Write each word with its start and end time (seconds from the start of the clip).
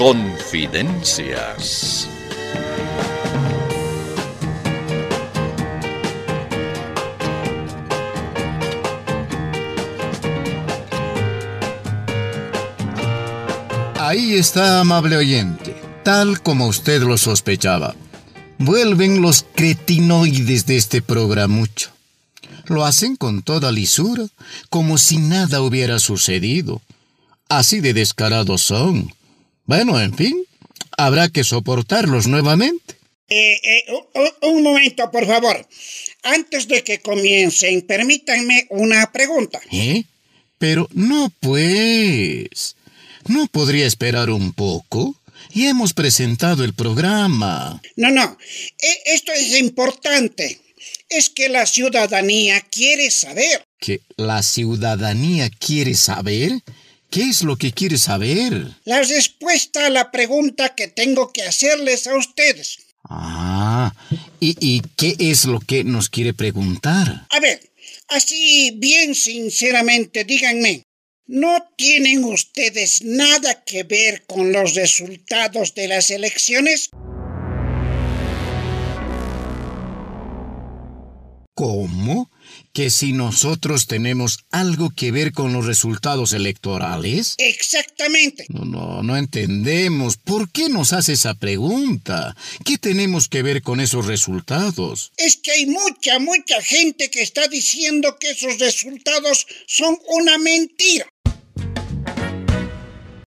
Confidencias. 0.00 2.08
Ahí 13.98 14.36
está, 14.36 14.80
amable 14.80 15.18
oyente, 15.18 15.76
tal 16.02 16.40
como 16.40 16.66
usted 16.66 17.02
lo 17.02 17.18
sospechaba. 17.18 17.94
Vuelven 18.56 19.20
los 19.20 19.44
cretinoides 19.54 20.64
de 20.64 20.78
este 20.78 21.02
programucho. 21.02 21.90
Lo 22.64 22.86
hacen 22.86 23.16
con 23.16 23.42
toda 23.42 23.70
lisura, 23.70 24.24
como 24.70 24.96
si 24.96 25.18
nada 25.18 25.60
hubiera 25.60 25.98
sucedido. 25.98 26.80
Así 27.50 27.80
de 27.80 27.92
descarados 27.92 28.62
son. 28.62 29.12
Bueno, 29.70 30.00
en 30.00 30.12
fin, 30.12 30.34
habrá 30.98 31.28
que 31.28 31.44
soportarlos 31.44 32.26
nuevamente. 32.26 32.96
Eh, 33.28 33.56
eh, 33.62 33.84
un, 34.42 34.64
momento, 34.64 35.08
por 35.12 35.24
favor. 35.28 35.64
Antes 36.24 36.66
de 36.66 36.82
que 36.82 36.98
comiencen, 36.98 37.82
permítanme 37.82 38.66
una 38.70 39.12
pregunta. 39.12 39.60
¿Eh? 39.70 40.02
Pero 40.58 40.88
no, 40.92 41.32
pues. 41.38 42.74
¿No 43.28 43.46
podría 43.46 43.86
esperar 43.86 44.30
un 44.30 44.52
poco? 44.54 45.14
Y 45.54 45.66
hemos 45.66 45.94
presentado 45.94 46.64
el 46.64 46.74
programa. 46.74 47.80
No, 47.94 48.10
no. 48.10 48.38
E, 48.76 49.14
esto 49.14 49.30
es 49.30 49.56
importante. 49.56 50.60
Es 51.08 51.30
que 51.30 51.48
la 51.48 51.64
ciudadanía 51.64 52.60
quiere 52.60 53.08
saber. 53.12 53.62
¿Que 53.78 54.00
la 54.16 54.42
ciudadanía 54.42 55.48
quiere 55.48 55.94
saber? 55.94 56.60
¿Qué 57.10 57.22
es 57.22 57.42
lo 57.42 57.56
que 57.56 57.72
quiere 57.72 57.98
saber? 57.98 58.68
La 58.84 59.02
respuesta 59.02 59.86
a 59.86 59.90
la 59.90 60.10
pregunta 60.10 60.74
que 60.76 60.88
tengo 60.88 61.32
que 61.32 61.42
hacerles 61.42 62.06
a 62.06 62.16
ustedes. 62.16 62.78
Ah, 63.08 63.92
¿y, 64.38 64.56
y 64.60 64.82
qué 64.96 65.16
es 65.18 65.44
lo 65.44 65.58
que 65.58 65.82
nos 65.82 66.08
quiere 66.08 66.34
preguntar? 66.34 67.26
A 67.30 67.40
ver, 67.40 67.60
así 68.08 68.72
bien 68.76 69.14
sinceramente, 69.14 70.24
díganme, 70.24 70.84
¿No 71.32 71.64
tienen 71.76 72.24
ustedes 72.24 73.04
nada 73.04 73.62
que 73.62 73.84
ver 73.84 74.24
con 74.26 74.50
los 74.50 74.74
resultados 74.74 75.76
de 75.76 75.86
las 75.86 76.10
elecciones? 76.10 76.90
¿Cómo? 81.54 82.28
¿Que 82.72 82.88
si 82.88 83.12
nosotros 83.12 83.86
tenemos 83.86 84.38
algo 84.50 84.90
que 84.90 85.10
ver 85.10 85.32
con 85.32 85.52
los 85.52 85.66
resultados 85.66 86.32
electorales? 86.32 87.34
Exactamente. 87.38 88.46
No, 88.48 88.64
no, 88.64 89.02
no 89.02 89.16
entendemos. 89.16 90.16
¿Por 90.16 90.50
qué 90.50 90.68
nos 90.68 90.92
hace 90.92 91.14
esa 91.14 91.34
pregunta? 91.34 92.36
¿Qué 92.64 92.78
tenemos 92.78 93.28
que 93.28 93.42
ver 93.42 93.62
con 93.62 93.80
esos 93.80 94.06
resultados? 94.06 95.10
Es 95.16 95.36
que 95.36 95.50
hay 95.50 95.66
mucha, 95.66 96.20
mucha 96.20 96.62
gente 96.62 97.10
que 97.10 97.22
está 97.22 97.48
diciendo 97.48 98.16
que 98.20 98.30
esos 98.30 98.58
resultados 98.58 99.46
son 99.66 99.98
una 100.08 100.38
mentira. 100.38 101.08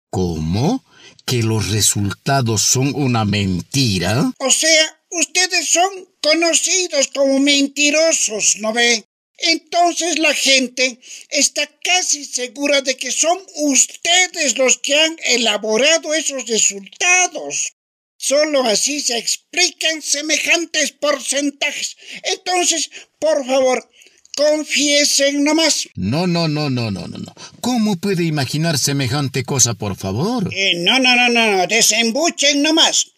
¿Cómo? 0.09 0.85
¿Que 1.25 1.43
los 1.43 1.69
resultados 1.69 2.61
son 2.61 2.93
una 2.95 3.25
mentira? 3.25 4.31
O 4.39 4.51
sea, 4.51 5.03
Ustedes 5.15 5.69
son 5.69 6.09
conocidos 6.21 7.07
como 7.13 7.39
mentirosos, 7.39 8.57
¿no 8.59 8.73
ve? 8.73 9.05
Entonces 9.37 10.19
la 10.19 10.33
gente 10.33 10.99
está 11.29 11.67
casi 11.83 12.23
segura 12.25 12.81
de 12.81 12.95
que 12.95 13.11
son 13.11 13.37
ustedes 13.55 14.57
los 14.57 14.77
que 14.77 14.95
han 14.95 15.17
elaborado 15.25 16.13
esos 16.13 16.45
resultados. 16.47 17.73
Solo 18.17 18.63
así 18.63 19.01
se 19.01 19.17
explican 19.17 20.01
semejantes 20.01 20.91
porcentajes. 20.93 21.97
Entonces, 22.23 22.89
por 23.19 23.45
favor, 23.45 23.89
confiesen 24.35 25.43
nomás. 25.43 25.89
No, 25.95 26.25
no, 26.25 26.47
no, 26.47 26.69
no, 26.69 26.89
no, 26.89 27.07
no, 27.07 27.17
no. 27.17 27.33
¿Cómo 27.59 27.97
puede 27.97 28.23
imaginar 28.23 28.77
semejante 28.77 29.43
cosa, 29.43 29.73
por 29.73 29.97
favor? 29.97 30.49
Eh, 30.53 30.75
no, 30.77 30.99
no, 30.99 31.15
no, 31.15 31.29
no, 31.29 31.67
desembuchen 31.67 32.61
nomás. 32.61 33.12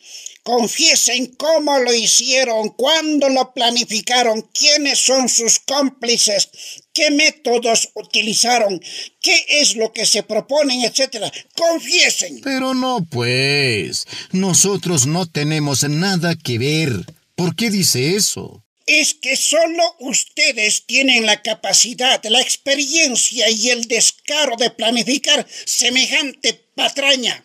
Confiesen 0.45 1.25
cómo 1.37 1.79
lo 1.79 1.91
hicieron, 1.91 2.69
cuándo 2.69 3.29
lo 3.29 3.51
planificaron, 3.51 4.43
quiénes 4.53 4.99
son 4.99 5.27
sus 5.27 5.57
cómplices, 5.57 6.49
qué 6.93 7.09
métodos 7.09 7.89
utilizaron, 7.95 8.79
qué 9.21 9.43
es 9.49 9.75
lo 9.75 9.91
que 9.91 10.05
se 10.05 10.21
proponen, 10.21 10.83
etc. 10.83 11.33
Confiesen. 11.55 12.41
Pero 12.43 12.75
no, 12.75 13.03
pues. 13.09 14.05
Nosotros 14.33 15.07
no 15.07 15.25
tenemos 15.25 15.81
nada 15.89 16.35
que 16.35 16.59
ver. 16.59 16.91
¿Por 17.33 17.55
qué 17.55 17.71
dice 17.71 18.15
eso? 18.15 18.63
Es 18.85 19.15
que 19.15 19.35
solo 19.37 19.83
ustedes 19.99 20.85
tienen 20.85 21.25
la 21.25 21.41
capacidad, 21.41 22.23
la 22.25 22.39
experiencia 22.39 23.49
y 23.49 23.71
el 23.71 23.87
descaro 23.87 24.57
de 24.57 24.69
planificar 24.69 25.47
semejante 25.65 26.53
patraña. 26.75 27.43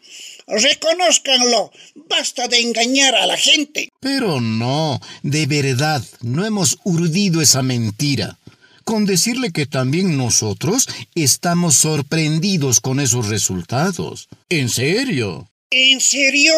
Reconózcanlo. 0.50 1.70
Basta 1.94 2.48
de 2.48 2.60
engañar 2.60 3.14
a 3.14 3.26
la 3.26 3.36
gente. 3.36 3.88
Pero 4.00 4.40
no, 4.40 5.00
de 5.22 5.46
verdad, 5.46 6.02
no 6.22 6.44
hemos 6.44 6.78
urdido 6.84 7.40
esa 7.40 7.62
mentira. 7.62 8.38
Con 8.84 9.06
decirle 9.06 9.52
que 9.52 9.66
también 9.66 10.16
nosotros 10.16 10.88
estamos 11.14 11.76
sorprendidos 11.76 12.80
con 12.80 12.98
esos 12.98 13.28
resultados. 13.28 14.28
¿En 14.48 14.68
serio? 14.68 15.48
¿En 15.70 16.00
serio? 16.00 16.52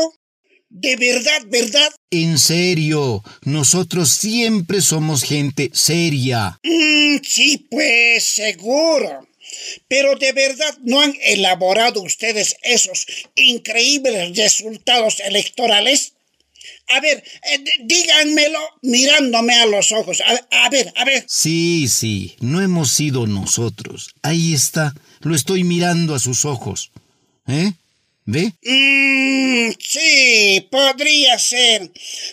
¿De 0.70 0.96
verdad, 0.96 1.42
verdad? 1.48 1.90
En 2.10 2.38
serio, 2.38 3.22
nosotros 3.44 4.10
siempre 4.10 4.80
somos 4.80 5.22
gente 5.22 5.70
seria. 5.74 6.58
Mm, 6.62 7.16
sí, 7.22 7.66
pues 7.70 8.24
seguro. 8.24 9.28
Pero 9.88 10.16
de 10.16 10.32
verdad 10.32 10.76
no 10.82 11.00
han 11.00 11.14
elaborado 11.22 12.02
ustedes 12.02 12.56
esos 12.62 13.06
increíbles 13.34 14.36
resultados 14.36 15.20
electorales. 15.20 16.14
A 16.88 17.00
ver, 17.00 17.22
eh, 17.50 17.64
díganmelo 17.84 18.60
mirándome 18.82 19.54
a 19.54 19.66
los 19.66 19.92
ojos. 19.92 20.20
A, 20.20 20.64
a, 20.64 20.68
ver, 20.68 20.92
a 20.96 21.04
ver. 21.04 21.24
Sí, 21.28 21.88
sí, 21.88 22.36
no 22.40 22.60
hemos 22.60 22.92
sido 22.92 23.26
nosotros. 23.26 24.14
Ahí 24.22 24.52
está, 24.52 24.94
lo 25.20 25.34
estoy 25.34 25.64
mirando 25.64 26.14
a 26.14 26.18
sus 26.18 26.44
ojos. 26.44 26.90
¿Eh? 27.46 27.72
¿Ve? 28.24 28.52
Mm, 28.62 29.72
sí, 29.80 30.68
podría 30.70 31.38
ser. 31.38 31.90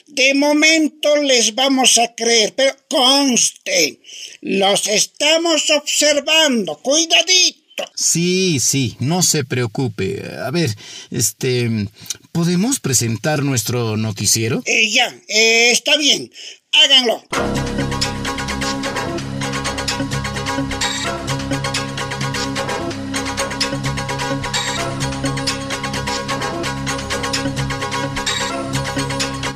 De 0.08 0.34
momento 0.34 1.16
les 1.18 1.56
vamos 1.56 1.98
a 1.98 2.14
creer, 2.14 2.54
pero 2.56 2.76
conste, 2.90 4.00
los 4.42 4.88
estamos 4.88 5.70
observando. 5.72 6.78
Cuidadito. 6.78 7.86
Sí, 7.96 8.60
sí, 8.60 8.98
no 9.00 9.24
se 9.24 9.46
preocupe. 9.46 10.22
A 10.46 10.52
ver, 10.52 10.76
este, 11.12 11.88
¿podemos 12.32 12.80
presentar 12.80 13.44
nuestro 13.44 13.98
noticiero? 13.98 14.62
Eh, 14.66 14.92
ya, 14.92 15.16
eh, 15.28 15.72
está 15.72 15.98
bien. 15.98 16.32
Háganlo. 16.72 17.24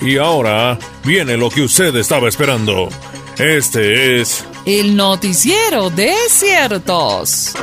Y 0.04 0.18
ahora 0.18 0.78
viene 1.06 1.38
lo 1.38 1.50
que 1.50 1.62
usted 1.62 1.96
estaba 1.96 2.28
esperando. 2.28 2.90
Este 3.38 4.20
es... 4.20 4.44
El 4.66 4.98
noticiero 4.98 5.90
de 5.90 6.14
ciertos. 6.28 7.54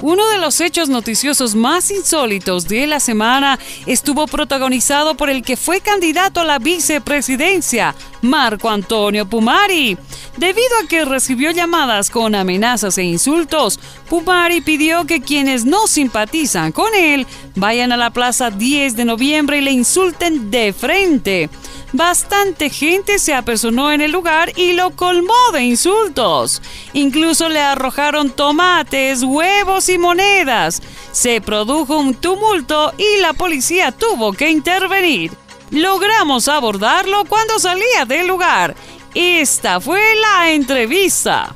Uno 0.00 0.26
de 0.30 0.38
los 0.38 0.58
hechos 0.62 0.88
noticiosos 0.88 1.54
más 1.54 1.90
insólitos 1.90 2.66
de 2.66 2.86
la 2.86 2.98
semana 2.98 3.58
estuvo 3.84 4.26
protagonizado 4.26 5.16
por 5.16 5.28
el 5.28 5.42
que 5.42 5.58
fue 5.58 5.82
candidato 5.82 6.40
a 6.40 6.44
la 6.44 6.58
vicepresidencia, 6.58 7.94
Marco 8.22 8.70
Antonio 8.70 9.28
Pumari. 9.28 9.98
Debido 10.38 10.68
a 10.80 10.86
que 10.86 11.04
recibió 11.04 11.50
llamadas 11.50 12.10
con 12.10 12.36
amenazas 12.36 12.96
e 12.96 13.02
insultos, 13.02 13.80
Pumari 14.08 14.60
pidió 14.60 15.04
que 15.04 15.20
quienes 15.20 15.64
no 15.64 15.88
simpatizan 15.88 16.70
con 16.70 16.94
él 16.94 17.26
vayan 17.56 17.90
a 17.90 17.96
la 17.96 18.10
plaza 18.10 18.50
10 18.50 18.94
de 18.94 19.04
noviembre 19.04 19.58
y 19.58 19.62
le 19.62 19.72
insulten 19.72 20.48
de 20.48 20.72
frente. 20.72 21.50
Bastante 21.92 22.70
gente 22.70 23.18
se 23.18 23.34
apersonó 23.34 23.90
en 23.90 24.00
el 24.00 24.12
lugar 24.12 24.52
y 24.54 24.74
lo 24.74 24.94
colmó 24.94 25.50
de 25.52 25.62
insultos. 25.64 26.62
Incluso 26.92 27.48
le 27.48 27.58
arrojaron 27.58 28.30
tomates, 28.30 29.24
huevos 29.24 29.88
y 29.88 29.98
monedas. 29.98 30.80
Se 31.10 31.40
produjo 31.40 31.98
un 31.98 32.14
tumulto 32.14 32.92
y 32.96 33.20
la 33.20 33.32
policía 33.32 33.90
tuvo 33.90 34.32
que 34.32 34.50
intervenir. 34.50 35.32
Logramos 35.70 36.48
abordarlo 36.48 37.24
cuando 37.26 37.58
salía 37.58 38.04
del 38.06 38.26
lugar. 38.26 38.74
Esta 39.14 39.80
fue 39.80 40.00
la 40.16 40.52
entrevista. 40.52 41.54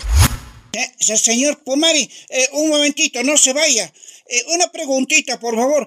Eh, 0.73 1.17
señor 1.17 1.63
Pumari, 1.63 2.09
eh, 2.31 2.49
un 2.53 2.71
momentito, 2.71 3.23
no 3.23 3.37
se 3.37 3.53
vaya. 3.53 3.93
Eh, 4.27 4.45
una 4.55 4.69
preguntita, 4.73 5.39
por 5.39 5.55
favor. 5.55 5.87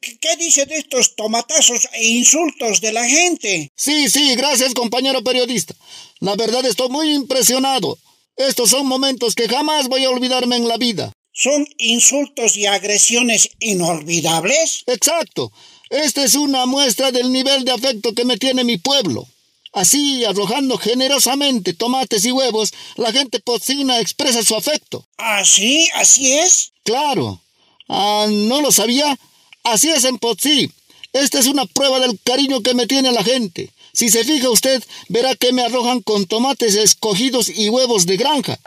¿Qué 0.00 0.36
dice 0.36 0.66
de 0.66 0.78
estos 0.78 1.14
tomatazos 1.14 1.88
e 1.92 2.04
insultos 2.04 2.80
de 2.80 2.92
la 2.92 3.04
gente? 3.08 3.70
Sí, 3.76 4.10
sí, 4.10 4.34
gracias, 4.34 4.74
compañero 4.74 5.22
periodista. 5.22 5.74
La 6.18 6.34
verdad 6.34 6.64
estoy 6.66 6.88
muy 6.88 7.14
impresionado. 7.14 7.98
Estos 8.36 8.70
son 8.70 8.86
momentos 8.86 9.34
que 9.34 9.48
jamás 9.48 9.88
voy 9.88 10.04
a 10.04 10.10
olvidarme 10.10 10.56
en 10.56 10.66
la 10.66 10.76
vida. 10.76 11.12
¿Son 11.32 11.66
insultos 11.78 12.56
y 12.56 12.66
agresiones 12.66 13.50
inolvidables? 13.60 14.82
Exacto. 14.86 15.52
Esta 15.90 16.24
es 16.24 16.34
una 16.34 16.66
muestra 16.66 17.12
del 17.12 17.30
nivel 17.30 17.64
de 17.64 17.72
afecto 17.72 18.12
que 18.14 18.24
me 18.24 18.38
tiene 18.38 18.64
mi 18.64 18.78
pueblo. 18.78 19.28
Así, 19.72 20.24
arrojando 20.24 20.78
generosamente 20.78 21.74
tomates 21.74 22.24
y 22.24 22.32
huevos, 22.32 22.72
la 22.96 23.12
gente 23.12 23.40
porcina 23.40 24.00
expresa 24.00 24.42
su 24.42 24.56
afecto. 24.56 25.06
¿Ah, 25.18 25.44
sí? 25.44 25.88
¿Así 25.94 26.32
es? 26.32 26.72
Claro. 26.84 27.40
Ah, 27.88 28.26
¿no 28.28 28.60
lo 28.60 28.72
sabía? 28.72 29.18
Así 29.64 29.90
es 29.90 30.04
en 30.04 30.18
Potsí. 30.18 30.70
Esta 31.12 31.38
es 31.38 31.46
una 31.46 31.66
prueba 31.66 32.00
del 32.00 32.18
cariño 32.22 32.62
que 32.62 32.74
me 32.74 32.86
tiene 32.86 33.12
la 33.12 33.24
gente. 33.24 33.70
Si 33.92 34.10
se 34.10 34.24
fija 34.24 34.50
usted, 34.50 34.82
verá 35.08 35.34
que 35.34 35.52
me 35.52 35.62
arrojan 35.62 36.02
con 36.02 36.26
tomates 36.26 36.74
escogidos 36.74 37.48
y 37.48 37.70
huevos 37.70 38.04
de 38.06 38.16
granja. 38.16 38.58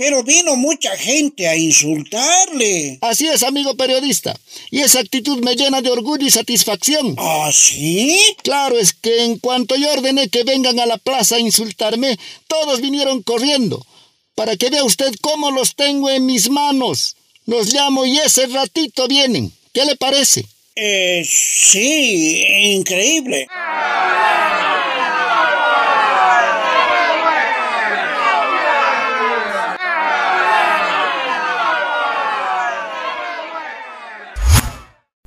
Pero 0.00 0.24
vino 0.24 0.56
mucha 0.56 0.96
gente 0.96 1.46
a 1.46 1.54
insultarle. 1.54 2.96
Así 3.02 3.26
es, 3.26 3.42
amigo 3.42 3.76
periodista. 3.76 4.34
Y 4.70 4.80
esa 4.80 4.98
actitud 4.98 5.44
me 5.44 5.56
llena 5.56 5.82
de 5.82 5.90
orgullo 5.90 6.26
y 6.26 6.30
satisfacción. 6.30 7.16
¿Ah, 7.18 7.50
sí? 7.52 8.18
Claro, 8.42 8.78
es 8.78 8.94
que 8.94 9.24
en 9.24 9.38
cuanto 9.38 9.76
yo 9.76 9.92
ordené 9.92 10.30
que 10.30 10.42
vengan 10.42 10.80
a 10.80 10.86
la 10.86 10.96
plaza 10.96 11.36
a 11.36 11.40
insultarme, 11.40 12.18
todos 12.48 12.80
vinieron 12.80 13.22
corriendo. 13.22 13.86
Para 14.34 14.56
que 14.56 14.70
vea 14.70 14.84
usted 14.84 15.12
cómo 15.20 15.50
los 15.50 15.74
tengo 15.76 16.08
en 16.08 16.24
mis 16.24 16.48
manos. 16.48 17.16
Los 17.44 17.70
llamo 17.70 18.06
y 18.06 18.16
ese 18.20 18.46
ratito 18.46 19.06
vienen. 19.06 19.52
¿Qué 19.74 19.84
le 19.84 19.96
parece? 19.96 20.46
Eh, 20.76 21.22
sí, 21.28 22.42
increíble. 22.72 23.46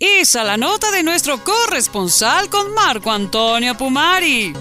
Esa 0.06 0.44
la 0.44 0.58
nota 0.58 0.92
de 0.92 1.02
nuestro 1.02 1.42
corresponsal 1.46 2.50
con 2.50 2.74
Marco 2.74 3.10
Antonio 3.10 3.74
Pumari. 3.78 4.52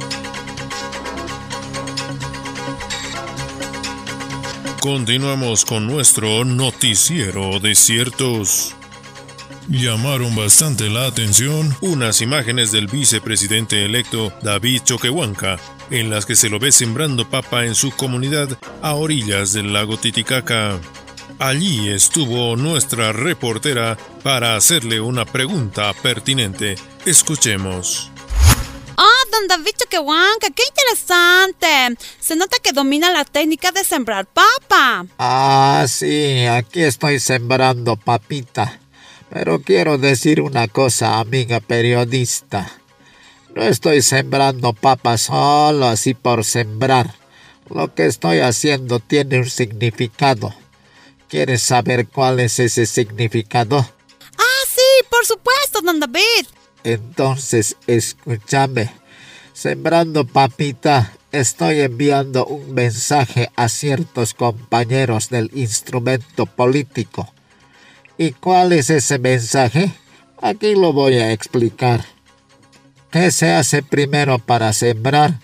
Continuamos 4.81 5.65
con 5.65 5.89
nuestro 5.89 6.45
noticiero 6.45 7.59
de 7.59 7.75
ciertos. 7.75 8.77
Llamaron 9.69 10.37
bastante 10.37 10.89
la 10.89 11.07
atención 11.07 11.77
unas 11.81 12.21
imágenes 12.21 12.71
del 12.71 12.87
vicepresidente 12.87 13.85
electo 13.85 14.33
David 14.43 14.83
Choquehuanca, 14.85 15.59
en 15.91 16.09
las 16.09 16.25
que 16.25 16.37
se 16.37 16.51
lo 16.51 16.61
ve 16.61 16.71
sembrando 16.71 17.29
papa 17.29 17.65
en 17.65 17.75
su 17.75 17.91
comunidad 17.91 18.57
a 18.81 18.95
orillas 18.95 19.53
del 19.53 19.73
lago 19.73 19.97
Titicaca. 19.97 20.79
Allí 21.43 21.89
estuvo 21.89 22.55
nuestra 22.55 23.13
reportera 23.13 23.99
para 24.23 24.55
hacerle 24.55 25.01
una 25.01 25.25
pregunta 25.25 25.93
pertinente. 25.93 26.77
Escuchemos. 27.05 28.13
¡Ah, 28.97 29.25
don 29.33 29.49
David 29.49 29.73
Choquehuanca! 29.77 30.51
¡Qué 30.55 30.63
interesante! 30.69 32.01
Se 32.21 32.37
nota 32.37 32.59
que 32.63 32.71
domina 32.71 33.11
la 33.11 33.25
técnica 33.25 33.73
de 33.73 33.83
sembrar 33.83 34.27
papa. 34.27 35.05
Ah, 35.19 35.85
sí, 35.89 36.47
aquí 36.47 36.83
estoy 36.83 37.19
sembrando 37.19 37.97
papita. 37.97 38.79
Pero 39.29 39.63
quiero 39.63 39.99
decir 39.99 40.41
una 40.43 40.69
cosa, 40.69 41.19
amiga 41.19 41.59
periodista. 41.59 42.71
No 43.53 43.65
estoy 43.65 44.03
sembrando 44.03 44.75
papa 44.75 45.19
solo 45.19 45.89
así 45.89 46.15
por 46.15 46.45
sembrar. 46.45 47.17
Lo 47.69 47.93
que 47.97 48.07
estoy 48.07 48.39
haciendo 48.39 49.01
tiene 49.01 49.39
un 49.39 49.51
significado. 49.51 50.62
¿Quieres 51.33 51.63
saber 51.63 52.09
cuál 52.09 52.41
es 52.41 52.59
ese 52.59 52.85
significado? 52.85 53.79
Ah, 53.79 54.65
sí, 54.69 55.07
por 55.09 55.25
supuesto, 55.25 55.81
don 55.81 55.99
David. 55.99 56.45
Entonces, 56.85 57.79
escúchame. 57.87 58.93
Sembrando 59.55 60.27
papita, 60.27 61.15
estoy 61.31 61.81
enviando 61.81 62.45
un 62.45 62.75
mensaje 62.75 63.51
a 63.57 63.71
ciertos 63.71 64.35
compañeros 64.35 65.31
del 65.31 65.51
instrumento 65.55 66.45
político. 66.45 67.33
¿Y 68.19 68.33
cuál 68.33 68.75
es 68.75 68.91
ese 68.91 69.19
mensaje? 69.19 69.91
Aquí 70.43 70.75
lo 70.75 70.93
voy 70.93 71.15
a 71.15 71.33
explicar. 71.33 72.05
¿Qué 73.11 73.31
se 73.31 73.53
hace 73.53 73.83
primero 73.83 74.39
para 74.39 74.75
sembrar? 74.75 75.39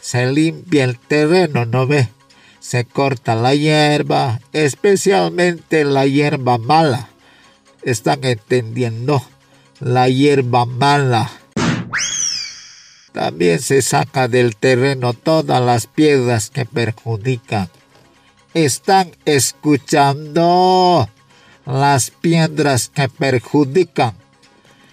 Se 0.00 0.26
limpia 0.26 0.82
el 0.82 0.98
terreno, 0.98 1.66
¿no 1.66 1.86
ve? 1.86 2.08
Se 2.60 2.84
corta 2.84 3.34
la 3.34 3.54
hierba, 3.54 4.38
especialmente 4.52 5.84
la 5.84 6.06
hierba 6.06 6.58
mala. 6.58 7.08
¿Están 7.82 8.22
entendiendo? 8.24 9.22
La 9.80 10.08
hierba 10.08 10.66
mala. 10.66 11.30
También 13.12 13.60
se 13.60 13.82
saca 13.82 14.28
del 14.28 14.54
terreno 14.56 15.14
todas 15.14 15.60
las 15.60 15.86
piedras 15.86 16.50
que 16.50 16.66
perjudican. 16.66 17.68
¿Están 18.52 19.16
escuchando? 19.24 21.08
Las 21.64 22.10
piedras 22.10 22.90
que 22.94 23.08
perjudican. 23.08 24.14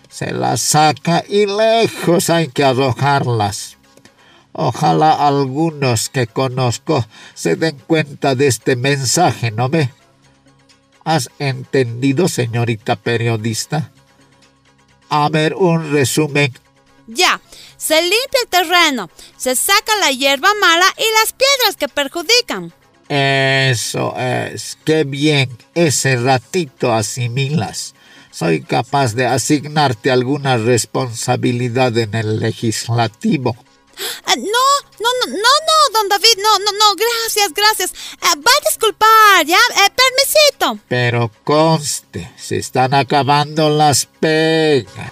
Se 0.10 0.32
las 0.32 0.62
saca 0.62 1.24
y 1.28 1.46
lejos 1.46 2.30
hay 2.30 2.48
que 2.48 2.64
arrojarlas. 2.64 3.77
Ojalá 4.60 5.28
algunos 5.28 6.10
que 6.10 6.26
conozco 6.26 7.06
se 7.36 7.56
den 7.56 7.78
cuenta 7.78 8.34
de 8.34 8.48
este 8.48 8.76
mensaje, 8.76 9.52
¿no 9.52 9.70
ve? 9.70 9.92
¿Has 11.04 11.30
entendido, 11.38 12.28
señorita 12.28 12.96
periodista? 12.96 13.92
A 15.10 15.30
ver, 15.30 15.54
un 15.54 15.92
resumen. 15.92 16.52
Ya, 17.06 17.40
se 17.78 18.02
limpia 18.02 18.42
el 18.42 18.50
terreno, 18.50 19.12
se 19.38 19.56
saca 19.56 19.96
la 20.02 20.10
hierba 20.10 20.50
mala 20.60 20.88
y 20.98 21.06
las 21.22 21.34
piedras 21.34 21.76
que 21.78 21.88
perjudican. 21.88 22.74
Eso 23.10 24.18
es, 24.18 24.76
qué 24.84 25.04
bien, 25.04 25.56
ese 25.76 26.16
ratito 26.16 26.96
asimilas. 26.96 27.94
Soy 28.32 28.64
capaz 28.64 29.14
de 29.14 29.28
asignarte 29.28 30.10
alguna 30.10 30.58
responsabilidad 30.58 31.96
en 32.00 32.16
el 32.16 32.40
legislativo. 32.40 33.56
Ah, 34.26 34.36
no, 34.36 34.44
no, 35.00 35.10
no, 35.26 35.32
no, 35.32 35.38
no, 35.38 36.00
don 36.00 36.10
David, 36.10 36.38
no, 36.38 36.60
no, 36.60 36.72
no, 36.72 36.96
gracias, 36.96 37.54
gracias. 37.54 37.94
Ah, 38.22 38.36
va 38.36 38.52
a 38.52 38.70
disculpar, 38.70 39.46
ya, 39.46 39.58
eh, 39.58 39.90
permisito. 39.96 40.80
Pero 40.88 41.32
conste, 41.44 42.32
se 42.38 42.58
están 42.58 42.94
acabando 42.94 43.70
las 43.70 44.06
pegas. 44.06 45.12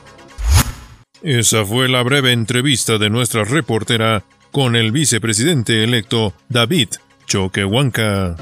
Esa 1.22 1.65
fue 1.65 1.89
la 1.89 2.04
breve 2.04 2.32
entrevista 2.34 2.98
de 2.98 3.10
nuestra 3.10 3.44
reportera 3.44 4.24
con 4.51 4.75
el 4.75 4.92
vicepresidente 4.92 5.84
electo 5.84 6.34
David 6.50 6.89
Choquehuanca. 7.25 8.38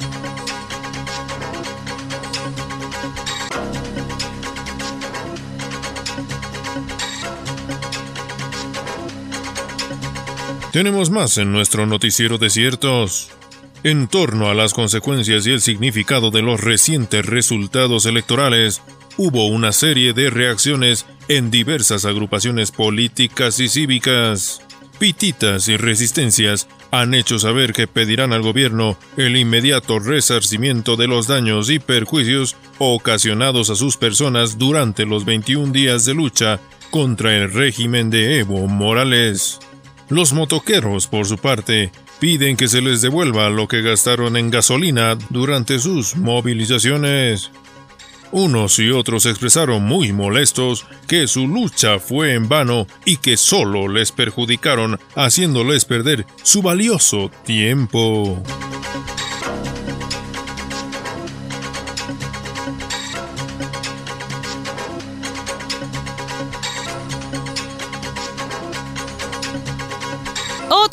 Tenemos 10.73 11.11
más 11.11 11.37
en 11.37 11.51
nuestro 11.51 11.85
noticiero 11.85 12.39
desiertos. 12.39 13.29
En 13.83 14.07
torno 14.07 14.49
a 14.49 14.55
las 14.55 14.73
consecuencias 14.73 15.45
y 15.45 15.51
el 15.51 15.61
significado 15.61 16.31
de 16.31 16.41
los 16.41 16.59
recientes 16.59 17.27
resultados 17.27 18.07
electorales, 18.07 18.81
hubo 19.15 19.45
una 19.45 19.71
serie 19.71 20.13
de 20.13 20.31
reacciones 20.31 21.05
en 21.27 21.51
diversas 21.51 22.05
agrupaciones 22.05 22.71
políticas 22.71 23.59
y 23.59 23.69
cívicas. 23.69 24.63
Pititas 24.97 25.67
y 25.67 25.77
resistencias 25.77 26.67
han 26.89 27.13
hecho 27.13 27.37
saber 27.37 27.71
que 27.71 27.85
pedirán 27.85 28.33
al 28.33 28.41
gobierno 28.41 28.97
el 29.15 29.37
inmediato 29.37 29.99
resarcimiento 29.99 30.95
de 30.95 31.05
los 31.05 31.27
daños 31.27 31.69
y 31.69 31.77
perjuicios 31.77 32.55
ocasionados 32.79 33.69
a 33.69 33.75
sus 33.75 33.95
personas 33.95 34.57
durante 34.57 35.05
los 35.05 35.23
21 35.23 35.71
días 35.71 36.05
de 36.05 36.15
lucha 36.15 36.59
contra 36.89 37.37
el 37.37 37.53
régimen 37.53 38.09
de 38.09 38.39
Evo 38.39 38.65
Morales. 38.65 39.59
Los 40.09 40.33
motoqueros, 40.33 41.07
por 41.07 41.25
su 41.25 41.37
parte, 41.37 41.91
piden 42.19 42.57
que 42.57 42.67
se 42.67 42.81
les 42.81 43.01
devuelva 43.01 43.49
lo 43.49 43.67
que 43.67 43.81
gastaron 43.81 44.37
en 44.37 44.49
gasolina 44.49 45.17
durante 45.29 45.79
sus 45.79 46.15
movilizaciones. 46.15 47.51
Unos 48.31 48.79
y 48.79 48.89
otros 48.89 49.27
expresaron 49.27 49.83
muy 49.83 50.11
molestos 50.11 50.87
que 51.07 51.27
su 51.27 51.47
lucha 51.47 51.99
fue 51.99 52.33
en 52.33 52.49
vano 52.49 52.87
y 53.05 53.17
que 53.17 53.37
solo 53.37 53.87
les 53.87 54.11
perjudicaron 54.11 54.99
haciéndoles 55.15 55.85
perder 55.85 56.25
su 56.41 56.63
valioso 56.63 57.29
tiempo. 57.45 58.41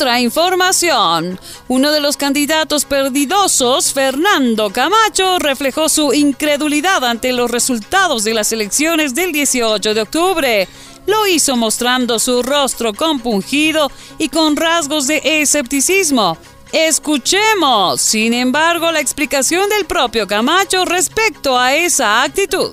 Otra 0.00 0.18
información. 0.18 1.38
Uno 1.68 1.92
de 1.92 2.00
los 2.00 2.16
candidatos 2.16 2.86
perdidosos, 2.86 3.92
Fernando 3.92 4.70
Camacho, 4.70 5.38
reflejó 5.38 5.90
su 5.90 6.14
incredulidad 6.14 7.04
ante 7.04 7.34
los 7.34 7.50
resultados 7.50 8.24
de 8.24 8.32
las 8.32 8.50
elecciones 8.50 9.14
del 9.14 9.30
18 9.30 9.92
de 9.92 10.00
octubre. 10.00 10.68
Lo 11.06 11.26
hizo 11.26 11.54
mostrando 11.54 12.18
su 12.18 12.42
rostro 12.42 12.94
compungido 12.94 13.92
y 14.16 14.30
con 14.30 14.56
rasgos 14.56 15.06
de 15.06 15.20
escepticismo. 15.22 16.38
Escuchemos, 16.72 18.00
sin 18.00 18.32
embargo, 18.32 18.92
la 18.92 19.00
explicación 19.00 19.68
del 19.68 19.84
propio 19.84 20.26
Camacho 20.26 20.86
respecto 20.86 21.58
a 21.58 21.74
esa 21.74 22.22
actitud. 22.22 22.70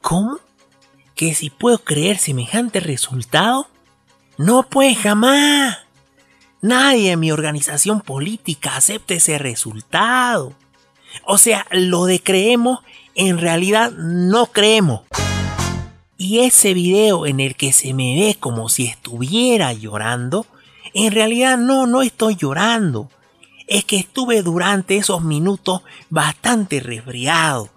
¿Cómo? 0.00 0.40
¿Que 1.14 1.32
si 1.32 1.50
puedo 1.50 1.78
creer 1.78 2.18
semejante 2.18 2.80
resultado? 2.80 3.68
No, 4.36 4.64
pues 4.68 4.98
jamás. 4.98 5.83
Nadie 6.64 7.12
en 7.12 7.20
mi 7.20 7.30
organización 7.30 8.00
política 8.00 8.76
acepta 8.76 9.12
ese 9.12 9.36
resultado. 9.36 10.54
O 11.26 11.36
sea, 11.36 11.66
lo 11.70 12.06
de 12.06 12.22
creemos, 12.22 12.78
en 13.14 13.36
realidad 13.36 13.90
no 13.90 14.46
creemos. 14.46 15.02
Y 16.16 16.38
ese 16.38 16.72
video 16.72 17.26
en 17.26 17.40
el 17.40 17.54
que 17.54 17.74
se 17.74 17.92
me 17.92 18.14
ve 18.14 18.38
como 18.40 18.70
si 18.70 18.86
estuviera 18.86 19.74
llorando, 19.74 20.46
en 20.94 21.12
realidad 21.12 21.58
no, 21.58 21.86
no 21.86 22.00
estoy 22.00 22.34
llorando. 22.34 23.10
Es 23.66 23.84
que 23.84 23.98
estuve 23.98 24.40
durante 24.40 24.96
esos 24.96 25.22
minutos 25.22 25.82
bastante 26.08 26.80
resfriado. 26.80 27.68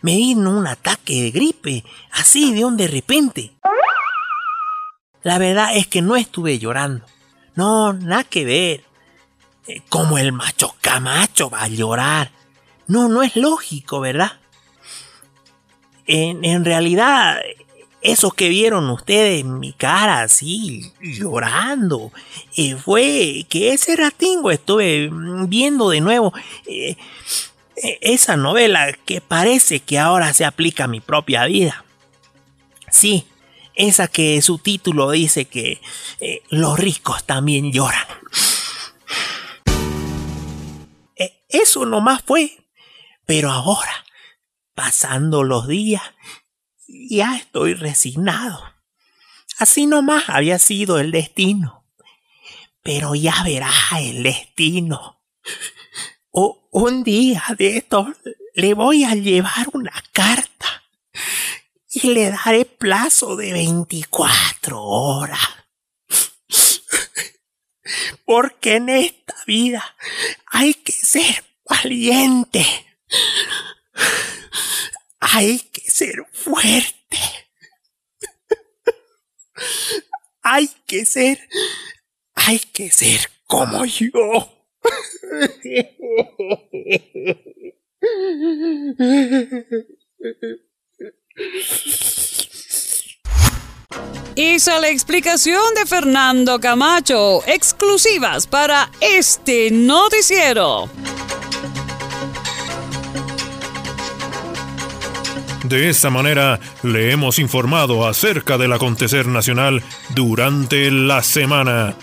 Me 0.00 0.16
vino 0.16 0.56
un 0.56 0.66
ataque 0.66 1.24
de 1.24 1.30
gripe, 1.30 1.84
así 2.10 2.54
de 2.54 2.64
un 2.64 2.78
de 2.78 2.88
repente. 2.88 3.52
La 5.22 5.36
verdad 5.36 5.76
es 5.76 5.86
que 5.86 6.00
no 6.00 6.16
estuve 6.16 6.58
llorando. 6.58 7.04
No, 7.54 7.92
nada 7.92 8.24
que 8.24 8.44
ver. 8.44 8.84
Eh, 9.66 9.82
como 9.88 10.18
el 10.18 10.32
macho 10.32 10.74
Camacho 10.80 11.50
va 11.50 11.62
a 11.62 11.68
llorar. 11.68 12.30
No, 12.86 13.08
no 13.08 13.22
es 13.22 13.36
lógico, 13.36 14.00
¿verdad? 14.00 14.32
En, 16.06 16.44
en 16.44 16.64
realidad, 16.64 17.40
eso 18.02 18.30
que 18.30 18.48
vieron 18.48 18.88
ustedes 18.90 19.44
mi 19.44 19.72
cara 19.72 20.22
así, 20.22 20.92
llorando, 21.00 22.12
eh, 22.56 22.76
fue 22.76 23.44
que 23.48 23.72
ese 23.72 23.94
ratingo 23.94 24.50
estuve 24.50 25.10
viendo 25.46 25.90
de 25.90 26.00
nuevo 26.00 26.32
eh, 26.66 26.96
esa 28.00 28.36
novela 28.36 28.92
que 29.04 29.20
parece 29.20 29.80
que 29.80 29.98
ahora 29.98 30.32
se 30.32 30.44
aplica 30.44 30.84
a 30.84 30.88
mi 30.88 31.00
propia 31.00 31.44
vida. 31.44 31.84
Sí, 32.90 33.26
esa 33.74 34.08
que 34.08 34.40
su 34.42 34.58
título 34.58 35.10
dice 35.10 35.46
que 35.46 35.80
eh, 36.20 36.42
los 36.50 36.78
ricos 36.78 37.24
también 37.24 37.72
lloran. 37.72 38.06
Eh, 41.16 41.44
eso 41.48 41.84
nomás 41.86 42.22
fue. 42.22 42.56
Pero 43.26 43.50
ahora, 43.50 44.04
pasando 44.74 45.44
los 45.44 45.68
días, 45.68 46.02
ya 46.88 47.36
estoy 47.36 47.74
resignado. 47.74 48.60
Así 49.58 49.86
nomás 49.86 50.24
había 50.28 50.58
sido 50.58 50.98
el 50.98 51.10
destino. 51.10 51.84
Pero 52.82 53.14
ya 53.14 53.42
verá 53.44 53.70
el 54.00 54.22
destino. 54.22 55.22
O 56.30 56.68
un 56.72 57.04
día 57.04 57.44
de 57.58 57.76
estos 57.76 58.08
le 58.54 58.74
voy 58.74 59.04
a 59.04 59.14
llevar 59.14 59.68
una 59.72 59.92
carta 60.12 60.49
y 61.92 62.14
le 62.14 62.30
daré 62.30 62.64
plazo 62.64 63.36
de 63.36 63.52
24 63.52 64.82
horas. 64.82 65.40
Porque 68.24 68.76
en 68.76 68.88
esta 68.88 69.34
vida 69.46 69.84
hay 70.46 70.74
que 70.74 70.92
ser 70.92 71.44
valiente. 71.68 72.64
Hay 75.18 75.58
que 75.58 75.90
ser 75.90 76.14
fuerte. 76.32 77.16
Hay 80.42 80.68
que 80.86 81.04
ser, 81.04 81.38
hay 82.34 82.58
que 82.58 82.90
ser 82.90 83.30
como 83.46 83.84
yo. 83.84 84.10
Hizo 94.60 94.78
la 94.78 94.90
explicación 94.90 95.58
de 95.74 95.86
Fernando 95.86 96.60
Camacho, 96.60 97.42
exclusivas 97.46 98.46
para 98.46 98.90
este 99.00 99.70
noticiero. 99.70 100.90
De 105.64 105.88
esta 105.88 106.10
manera 106.10 106.60
le 106.82 107.10
hemos 107.10 107.38
informado 107.38 108.06
acerca 108.06 108.58
del 108.58 108.74
acontecer 108.74 109.26
nacional 109.28 109.82
durante 110.10 110.90
la 110.90 111.22
semana. 111.22 111.96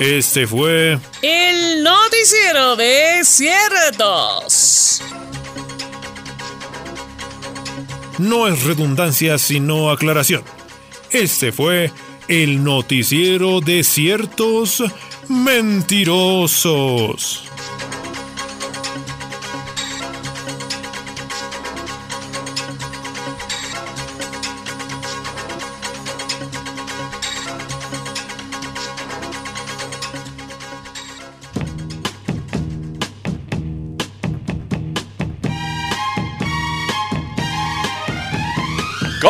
Este 0.00 0.48
fue 0.48 0.98
el 1.22 1.84
noticiero 1.84 2.74
de 2.74 3.20
ciertos. 3.22 5.00
No 8.18 8.48
es 8.48 8.64
redundancia 8.64 9.38
sino 9.38 9.92
aclaración. 9.92 10.42
Este 11.12 11.50
fue 11.52 11.90
el 12.28 12.62
noticiero 12.62 13.60
de 13.60 13.82
ciertos 13.82 14.82
mentirosos. 15.28 16.30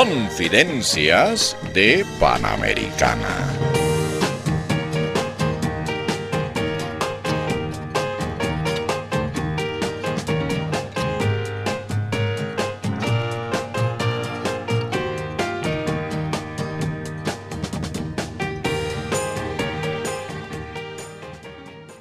Confidencias 0.02 1.58
de 1.74 2.06
Panamericana. 2.18 3.28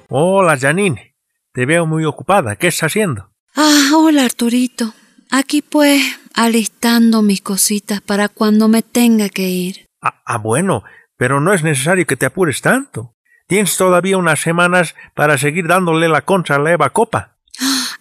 Hola, 0.08 0.56
Janine. 0.58 1.16
Te 1.52 1.66
veo 1.66 1.84
muy 1.84 2.06
ocupada. 2.06 2.56
¿Qué 2.56 2.68
estás 2.68 2.92
haciendo? 2.92 3.30
Ah, 3.54 3.90
hola, 3.94 4.24
Arturito. 4.24 4.94
Aquí 5.30 5.60
pues, 5.60 6.19
alistando 6.34 7.22
mis 7.22 7.40
cositas 7.40 8.00
para 8.00 8.28
cuando 8.28 8.68
me 8.68 8.82
tenga 8.82 9.28
que 9.28 9.48
ir. 9.48 9.86
Ah, 10.00 10.22
ah, 10.24 10.38
bueno, 10.38 10.84
pero 11.16 11.40
no 11.40 11.52
es 11.52 11.62
necesario 11.62 12.06
que 12.06 12.16
te 12.16 12.26
apures 12.26 12.60
tanto. 12.60 13.14
Tienes 13.46 13.76
todavía 13.76 14.16
unas 14.16 14.40
semanas 14.40 14.94
para 15.14 15.36
seguir 15.36 15.66
dándole 15.66 16.08
la 16.08 16.22
contra 16.22 16.56
a 16.56 16.58
la 16.58 16.72
Eva 16.72 16.90
Copa. 16.90 17.36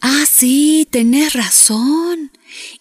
Ah, 0.02 0.24
sí, 0.28 0.88
tenés 0.90 1.34
razón. 1.34 2.32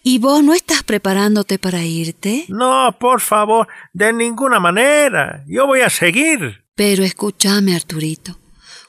¿Y 0.03 0.19
vos 0.19 0.43
no 0.43 0.53
estás 0.53 0.83
preparándote 0.83 1.59
para 1.59 1.83
irte? 1.83 2.45
No, 2.47 2.95
por 2.99 3.21
favor, 3.21 3.67
de 3.93 4.13
ninguna 4.13 4.59
manera. 4.59 5.43
Yo 5.47 5.67
voy 5.67 5.81
a 5.81 5.89
seguir. 5.89 6.63
Pero 6.75 7.03
escúchame, 7.03 7.75
Arturito. 7.75 8.39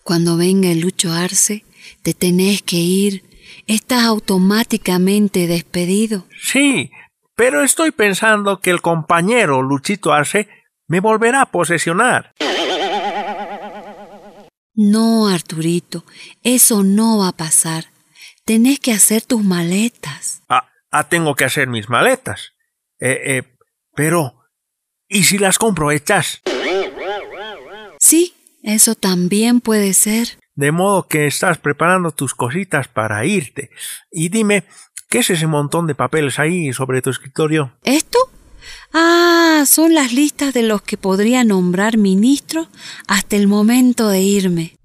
Cuando 0.05 0.37
venga 0.37 0.71
el 0.71 0.81
Lucho 0.81 1.13
Arce, 1.13 1.65
te 2.03 2.15
tenés 2.15 2.63
que 2.63 2.77
ir 2.77 3.25
estás 3.75 4.05
automáticamente 4.05 5.47
despedido. 5.47 6.27
Sí, 6.43 6.91
pero 7.37 7.63
estoy 7.63 7.93
pensando 7.93 8.61
que 8.61 8.71
el 8.71 8.81
compañero 8.83 9.63
Luchito 9.63 10.13
Arce 10.13 10.49
me 10.89 11.01
volverá 11.01 11.43
a 11.43 11.47
posesionar. 11.47 12.35
No, 14.75 15.29
Arturito, 15.29 16.05
eso 16.43 16.83
no 16.83 17.19
va 17.19 17.29
a 17.29 17.37
pasar. 17.37 17.87
Tenés 18.45 18.81
que 18.81 18.93
hacer 18.93 19.23
tus 19.23 19.45
maletas. 19.45 20.43
Ah, 20.49 20.69
ah 20.91 21.09
tengo 21.09 21.35
que 21.35 21.45
hacer 21.45 21.69
mis 21.69 21.89
maletas. 21.89 22.53
Eh, 22.99 23.21
eh, 23.25 23.43
pero, 23.95 24.49
¿y 25.09 25.25
si 25.25 25.39
las 25.39 25.59
compro 25.59 25.91
hechas? 25.91 26.41
Sí, 28.01 28.35
eso 28.63 28.95
también 28.95 29.61
puede 29.61 29.93
ser 29.93 30.40
de 30.61 30.73
modo 30.73 31.09
que 31.09 31.27
estás 31.27 31.57
preparando 31.57 32.11
tus 32.11 32.35
cositas 32.35 32.87
para 32.87 33.25
irte. 33.25 33.71
Y 34.13 34.29
dime, 34.29 34.65
¿qué 35.09 35.21
es 35.21 35.31
ese 35.31 35.47
montón 35.47 35.87
de 35.87 35.95
papeles 35.95 36.39
ahí 36.39 36.75
sobre 36.75 37.01
tu 37.01 37.09
escritorio? 37.09 37.73
¿Esto? 37.83 38.19
Ah, 38.93 39.65
son 39.67 39.95
las 39.95 40.13
listas 40.13 40.53
de 40.53 40.63
los 40.63 40.83
que 40.83 40.99
podría 40.99 41.45
nombrar 41.45 41.97
ministro 41.97 42.69
hasta 43.09 43.37
el 43.37 43.47
momento 43.49 44.09
de 44.11 44.21
irme. 44.21 44.77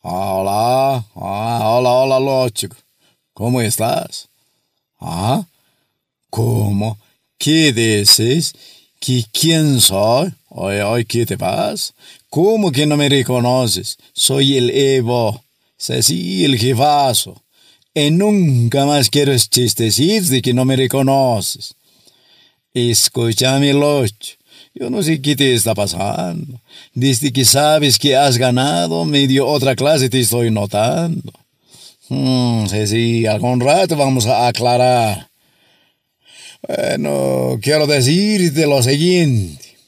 Hola, 0.00 1.04
ah, 1.14 1.60
hola, 1.62 1.90
hola, 1.90 2.18
Lóchico. 2.18 2.74
¿Cómo 3.34 3.60
estás? 3.62 4.28
¿Ah? 5.00 5.44
¿Cómo? 6.30 6.98
¿Qué 7.38 7.72
dices? 7.72 8.52
¿Que 9.00 9.24
quién 9.32 9.80
soy? 9.80 10.32
Oye, 10.48 10.82
oye, 10.82 11.04
¿qué 11.06 11.24
te 11.24 11.38
pasa? 11.38 11.94
¿Cómo 12.28 12.70
que 12.70 12.86
no 12.86 12.96
me 12.96 13.08
reconoces? 13.08 13.96
Soy 14.12 14.56
el 14.56 14.70
Evo. 14.70 15.42
Sí, 15.76 16.44
el 16.44 16.58
jefazo. 16.58 17.42
Y 17.94 18.10
nunca 18.10 18.86
más 18.86 19.10
quiero 19.10 19.36
chistecitos 19.36 20.28
de 20.28 20.40
que 20.40 20.54
no 20.54 20.64
me 20.64 20.76
reconoces. 20.76 21.74
Escúchame, 22.72 23.72
Locho. 23.72 24.36
Yo 24.74 24.88
no 24.88 25.02
sé 25.02 25.20
qué 25.20 25.36
te 25.36 25.52
está 25.54 25.74
pasando. 25.74 26.60
Desde 26.94 27.32
que 27.32 27.44
sabes 27.44 27.98
que 27.98 28.16
has 28.16 28.38
ganado, 28.38 29.04
medio 29.04 29.46
otra 29.46 29.74
clase 29.74 30.08
te 30.08 30.20
estoy 30.20 30.50
notando. 30.50 31.32
Hmm, 32.14 32.66
sí, 32.66 32.86
sí, 32.86 33.26
algún 33.26 33.58
rato 33.58 33.96
vamos 33.96 34.26
a 34.26 34.46
aclarar. 34.46 35.30
Bueno, 36.68 37.58
quiero 37.62 37.86
decirte 37.86 38.66
lo 38.66 38.82
siguiente. 38.82 39.78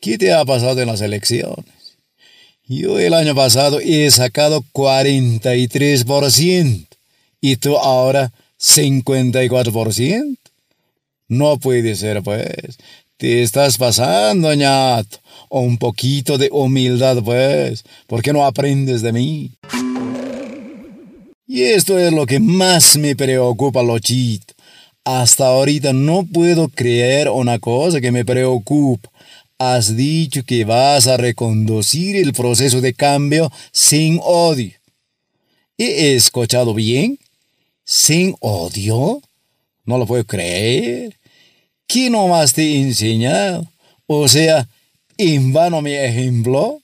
¿Qué 0.00 0.18
te 0.18 0.32
ha 0.32 0.44
pasado 0.44 0.80
en 0.80 0.88
las 0.88 1.00
elecciones? 1.00 1.96
Yo 2.66 2.98
el 2.98 3.14
año 3.14 3.36
pasado 3.36 3.78
he 3.78 4.10
sacado 4.10 4.64
43% 4.72 6.88
y 7.40 7.54
tú 7.54 7.78
ahora 7.78 8.32
54%. 8.60 10.36
No 11.28 11.56
puede 11.58 11.94
ser, 11.94 12.20
pues. 12.24 12.78
Te 13.16 13.44
estás 13.44 13.78
pasando, 13.78 14.52
ñato. 14.54 15.18
Un 15.50 15.78
poquito 15.78 16.36
de 16.36 16.48
humildad, 16.50 17.22
pues. 17.22 17.84
¿Por 18.08 18.22
qué 18.22 18.32
no 18.32 18.44
aprendes 18.44 19.02
de 19.02 19.12
mí? 19.12 19.52
Y 21.50 21.62
esto 21.62 21.98
es 21.98 22.12
lo 22.12 22.26
que 22.26 22.40
más 22.40 22.98
me 22.98 23.16
preocupa, 23.16 23.82
Lochito. 23.82 24.52
Hasta 25.02 25.46
ahorita 25.46 25.94
no 25.94 26.26
puedo 26.30 26.68
creer 26.68 27.30
una 27.30 27.58
cosa 27.58 28.02
que 28.02 28.12
me 28.12 28.22
preocupa. 28.22 29.08
Has 29.58 29.96
dicho 29.96 30.42
que 30.44 30.66
vas 30.66 31.06
a 31.06 31.16
reconducir 31.16 32.16
el 32.16 32.34
proceso 32.34 32.82
de 32.82 32.92
cambio 32.92 33.50
sin 33.72 34.20
odio. 34.22 34.72
¿He 35.78 36.14
escuchado 36.14 36.74
bien? 36.74 37.18
¿Sin 37.82 38.34
odio? 38.40 39.22
No 39.86 39.96
lo 39.96 40.06
puedo 40.06 40.24
creer. 40.24 41.16
¿Qué 41.86 42.10
nomás 42.10 42.52
te 42.52 42.62
he 42.62 42.82
enseñado? 42.82 43.66
O 44.06 44.28
sea, 44.28 44.68
en 45.16 45.54
vano 45.54 45.80
mi 45.80 45.94
ejemplo. 45.94 46.82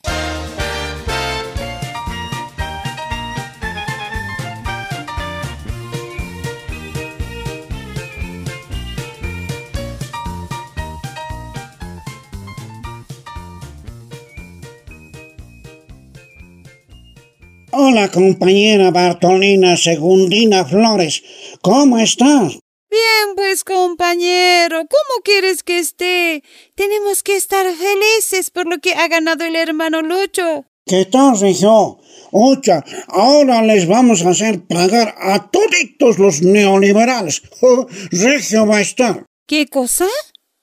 Hola, 17.76 18.08
compañera 18.08 18.92
Bartolina 18.92 19.76
Segundina 19.76 20.64
Flores. 20.64 21.24
¿Cómo 21.60 21.98
estás? 21.98 22.60
Bien, 22.88 23.34
pues 23.34 23.64
compañero, 23.64 24.76
¿cómo 24.78 25.22
quieres 25.24 25.64
que 25.64 25.80
esté? 25.80 26.44
Tenemos 26.76 27.24
que 27.24 27.34
estar 27.34 27.66
felices 27.66 28.50
por 28.52 28.68
lo 28.68 28.78
que 28.78 28.94
ha 28.94 29.08
ganado 29.08 29.44
el 29.44 29.56
hermano 29.56 30.02
Lucho. 30.02 30.66
¿Qué 30.86 31.04
tal, 31.06 31.40
Regio? 31.40 31.98
Ocha, 32.30 32.84
ahora 33.08 33.60
les 33.62 33.88
vamos 33.88 34.22
a 34.22 34.30
hacer 34.30 34.64
pagar 34.68 35.16
a 35.18 35.50
toditos 35.50 36.20
los 36.20 36.42
neoliberales. 36.42 37.42
Oh, 37.60 37.88
Regio 38.12 38.68
va 38.68 38.76
a 38.76 38.82
estar. 38.82 39.26
¿Qué 39.48 39.66
cosa? 39.66 40.06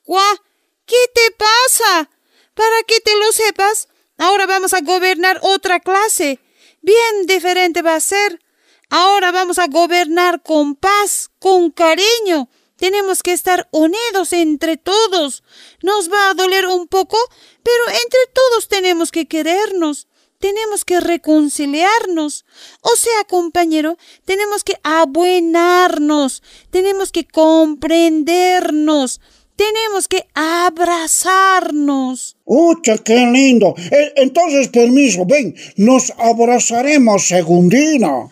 ¿Guau? 0.06 0.38
¿Qué 0.86 0.96
te 1.14 1.36
pasa? 1.38 2.10
Para 2.54 2.84
que 2.88 3.02
te 3.02 3.12
lo 3.18 3.34
sepas, 3.34 3.90
ahora 4.18 4.46
vamos 4.46 4.74
a 4.74 4.80
gobernar 4.80 5.42
otra 5.44 5.82
clase. 5.82 6.40
Bien 6.82 7.26
diferente 7.28 7.82
va 7.82 7.96
a 7.96 8.00
ser. 8.00 8.42
Ahora 8.90 9.32
vamos 9.32 9.58
a 9.60 9.68
gobernar 9.68 10.42
con 10.44 10.76
paz, 10.76 11.30
con 11.40 11.72
cariño. 11.72 12.50
Tenemos 12.76 13.22
que 13.22 13.32
estar 13.32 13.70
unidos 13.72 14.34
entre 14.34 14.76
todos. 14.76 15.44
Nos 15.84 16.12
va 16.12 16.30
a 16.30 16.34
doler 16.34 16.66
un 16.68 16.88
poco, 16.88 17.18
pero 17.64 17.88
entre 17.90 18.20
todos 18.34 18.68
tenemos 18.68 19.12
que 19.12 19.28
querernos. 19.28 20.08
Tenemos 20.40 20.84
que 20.84 21.00
reconciliarnos. 21.00 22.46
O 22.82 22.96
sea, 22.96 23.24
compañero, 23.26 23.98
tenemos 24.26 24.64
que 24.64 24.80
abuenarnos. 24.82 26.42
Tenemos 26.72 27.12
que 27.12 27.28
comprendernos. 27.28 29.22
Tenemos 29.56 30.08
que 30.08 30.28
abrazarnos. 30.34 32.36
¡Ucha, 32.46 32.98
qué 32.98 33.28
lindo! 33.28 33.76
E, 33.78 34.14
entonces, 34.18 34.70
permiso, 34.70 35.26
ven, 35.26 35.56
nos 35.78 36.12
abrazaremos, 36.18 37.28
Segundina. 37.28 38.28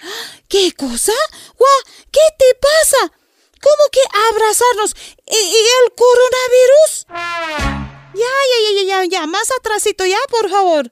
¿Qué 0.48 0.72
cosa? 0.74 1.14
¡Guau! 1.58 1.70
¿Qué 2.12 2.22
te 2.38 2.56
pasa? 2.60 3.12
¿Cómo 3.62 3.90
que 3.92 4.00
abrazarnos? 4.32 4.96
¿Y, 5.28 5.36
el 5.36 5.92
coronavirus? 5.96 7.06
Ya, 8.16 8.36
ya, 8.52 8.60
ya, 8.74 8.84
ya, 8.84 9.06
ya, 9.06 9.28
más 9.28 9.52
atrásito 9.60 10.06
ya, 10.06 10.18
por 10.30 10.50
favor. 10.50 10.92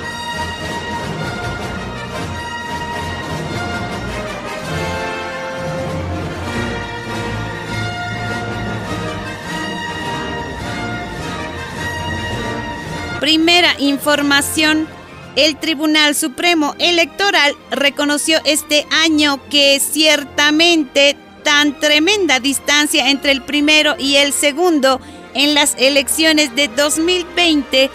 Primera 13.21 13.75
información. 13.77 14.87
El 15.35 15.55
Tribunal 15.57 16.15
Supremo 16.15 16.73
Electoral 16.79 17.55
reconoció 17.69 18.39
este 18.45 18.87
año 18.89 19.39
que 19.51 19.79
ciertamente 19.79 21.15
tan 21.43 21.79
tremenda 21.79 22.39
distancia 22.39 23.09
entre 23.11 23.31
el 23.31 23.43
primero 23.43 23.95
y 23.99 24.15
el 24.15 24.33
segundo 24.33 24.99
en 25.35 25.53
las 25.53 25.75
elecciones 25.77 26.55
de 26.55 26.67
2020 26.67 27.91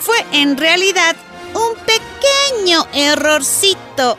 fue 0.00 0.16
en 0.32 0.56
realidad 0.56 1.14
un 1.52 1.76
pequeño 1.84 2.86
errorcito 2.94 4.16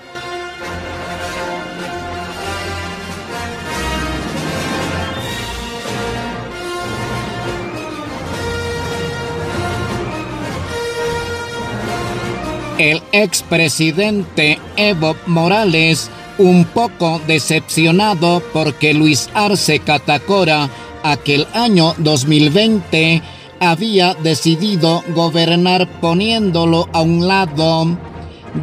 el 12.77 13.01
expresidente 13.11 14.59
Evo 14.77 15.15
Morales 15.27 16.09
un 16.37 16.65
poco 16.65 17.21
decepcionado 17.27 18.41
porque 18.53 18.93
Luis 18.93 19.29
Arce 19.33 19.79
Catacora 19.79 20.69
aquel 21.03 21.47
año 21.53 21.93
2020 21.97 23.21
había 23.59 24.15
decidido 24.15 25.03
gobernar 25.13 25.87
poniéndolo 26.01 26.89
a 26.93 27.01
un 27.01 27.27
lado. 27.27 27.97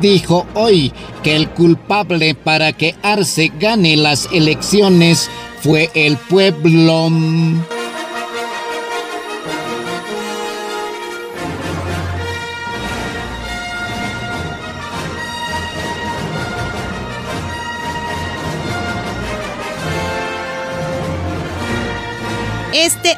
Dijo 0.00 0.46
hoy 0.54 0.92
que 1.22 1.36
el 1.36 1.48
culpable 1.50 2.34
para 2.34 2.72
que 2.72 2.94
Arce 3.02 3.52
gane 3.58 3.96
las 3.96 4.28
elecciones 4.32 5.30
fue 5.62 5.90
el 5.94 6.16
pueblo. 6.16 7.10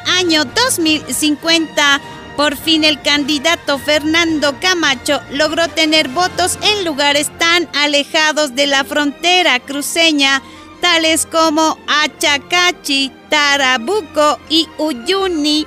Año 0.05 0.45
2050, 0.45 2.01
por 2.37 2.55
fin 2.55 2.83
el 2.83 3.01
candidato 3.01 3.77
Fernando 3.79 4.55
Camacho 4.59 5.21
logró 5.31 5.67
tener 5.67 6.09
votos 6.09 6.57
en 6.61 6.85
lugares 6.85 7.29
tan 7.37 7.67
alejados 7.73 8.55
de 8.55 8.67
la 8.67 8.83
frontera 8.83 9.59
cruceña, 9.59 10.41
tales 10.81 11.25
como 11.25 11.77
Achacachi, 11.87 13.11
Tarabuco 13.29 14.39
y 14.49 14.67
Uyuni. 14.77 15.65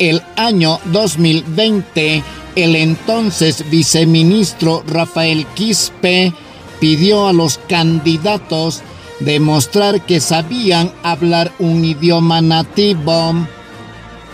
El 0.00 0.22
año 0.36 0.78
2020 0.84 2.22
el 2.64 2.74
entonces 2.74 3.64
viceministro 3.70 4.82
Rafael 4.86 5.46
Quispe 5.54 6.32
pidió 6.80 7.28
a 7.28 7.32
los 7.32 7.58
candidatos 7.68 8.82
demostrar 9.20 10.04
que 10.04 10.20
sabían 10.20 10.92
hablar 11.02 11.52
un 11.58 11.84
idioma 11.84 12.40
nativo. 12.40 13.34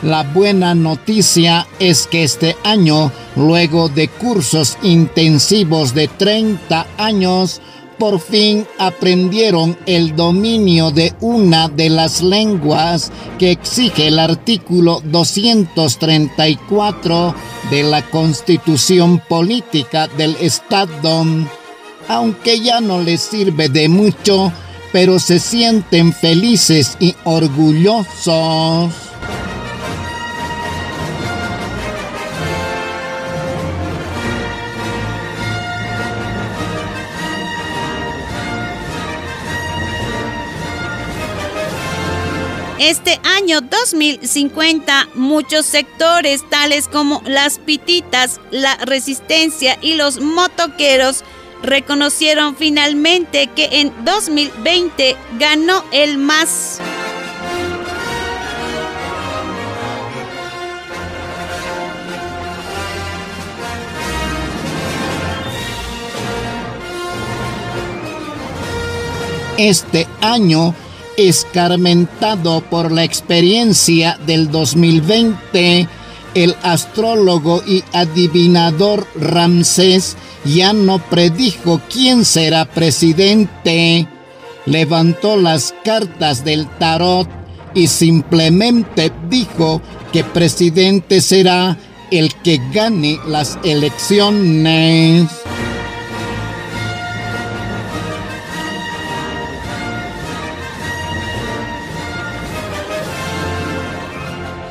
La 0.03 0.23
buena 0.23 0.75
noticia 0.75 1.67
es 1.79 2.07
que 2.07 2.25
este 2.25 2.57
año, 2.65 3.13
luego 3.37 3.89
de 3.89 4.09
cursos 4.09 4.79
intensivos 4.83 5.95
de 5.95 6.09
30 6.09 6.87
años, 6.99 7.61
por 7.99 8.21
fin 8.21 8.67
aprendieron 8.79 9.77
el 9.87 10.15
dominio 10.17 10.91
de 10.91 11.15
una 11.21 11.69
de 11.69 11.91
las 11.91 12.23
lenguas 12.23 13.13
que 13.39 13.51
exige 13.51 14.09
el 14.09 14.19
artículo 14.19 15.03
234 15.05 17.35
de 17.71 17.83
la 17.83 18.03
Constitución 18.11 19.21
Política 19.29 20.09
del 20.09 20.35
Estado. 20.41 21.27
Aunque 22.09 22.61
ya 22.61 22.81
no 22.81 23.01
les 23.01 23.21
sirve 23.21 23.69
de 23.69 23.89
mucho, 23.89 24.51
pero 24.93 25.19
se 25.19 25.39
sienten 25.39 26.13
felices 26.13 26.97
y 27.01 27.15
orgullosos. 27.25 28.93
Este 42.79 43.21
año 43.23 43.61
2050, 43.61 45.11
muchos 45.15 45.65
sectores 45.65 46.43
tales 46.51 46.89
como 46.89 47.23
las 47.25 47.61
pititas, 47.61 48.41
la 48.51 48.77
resistencia 48.79 49.79
y 49.81 49.95
los 49.95 50.21
motoqueros 50.21 51.23
reconocieron 51.63 52.57
finalmente 52.57 53.47
que 53.47 53.81
en 53.81 53.93
2020 54.05 55.17
ganó 55.39 55.85
el 55.93 56.19
más. 56.19 56.81
Este 69.57 70.09
año 70.21 70.75
escarmentado 71.17 72.63
por 72.63 72.93
la 72.93 73.05
experiencia 73.05 74.19
del 74.27 74.51
2020, 74.51 75.89
el 76.35 76.57
astrólogo 76.63 77.63
y 77.67 77.85
adivinador 77.93 79.07
Ramsés 79.15 80.17
ya 80.45 80.73
no 80.73 80.99
predijo 80.99 81.81
quién 81.93 82.25
será 82.25 82.65
presidente. 82.65 84.09
Levantó 84.67 85.37
las 85.37 85.75
cartas 85.85 86.45
del 86.45 86.67
tarot 86.79 87.29
y 87.75 87.89
simplemente 87.89 89.13
dijo 89.29 89.81
que 90.13 90.25
presidente 90.25 91.21
será 91.21 91.77
el 92.11 92.35
que 92.37 92.61
gane 92.73 93.19
las 93.27 93.59
elecciones. 93.65 95.29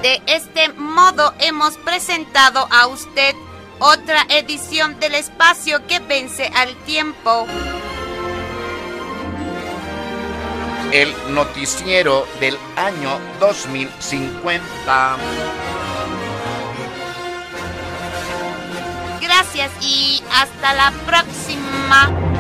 De 0.03 0.21
este 0.25 0.67
modo 0.73 1.33
hemos 1.39 1.77
presentado 1.77 2.67
a 2.69 2.87
usted 2.87 3.33
otra 3.79 4.25
edición 4.27 4.99
del 4.99 5.15
espacio 5.15 5.87
que 5.87 5.99
vence 5.99 6.51
al 6.53 6.75
tiempo. 6.83 7.47
El 10.91 11.15
noticiero 11.33 12.27
del 12.41 12.57
año 12.75 13.17
2050. 13.39 15.15
Gracias 19.21 19.71
y 19.79 20.21
hasta 20.33 20.73
la 20.73 20.91
próxima. 21.05 22.32